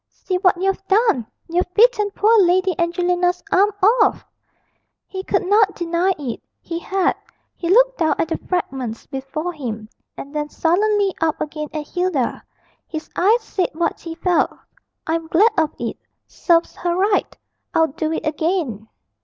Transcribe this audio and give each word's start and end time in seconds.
'See 0.09 0.37
what 0.39 0.59
you've 0.59 0.83
done! 0.87 1.27
you've 1.47 1.71
bitten 1.75 2.09
poor 2.09 2.35
Lady 2.39 2.73
Angelina's 2.79 3.43
arm 3.51 3.69
off.' 4.01 4.25
He 5.05 5.23
could 5.23 5.45
not 5.45 5.75
deny 5.75 6.11
it; 6.17 6.41
he 6.59 6.79
had. 6.79 7.13
He 7.55 7.69
looked 7.69 7.99
down 7.99 8.15
at 8.17 8.29
the 8.29 8.39
fragments 8.49 9.05
before 9.05 9.53
him, 9.53 9.87
and 10.17 10.33
then 10.33 10.49
sullenly 10.49 11.13
up 11.21 11.39
again 11.39 11.67
at 11.71 11.85
Hilda. 11.87 12.41
His 12.87 13.11
eyes 13.15 13.41
said 13.43 13.69
what 13.73 13.99
he 13.99 14.15
felt 14.15 14.49
'I'm 15.05 15.27
glad 15.27 15.51
of 15.55 15.69
it 15.77 15.99
serves 16.25 16.75
her 16.77 16.95
right; 16.95 17.37
I'd 17.75 17.95
do 17.95 18.11
it 18.11 18.25
again.' 18.25 18.87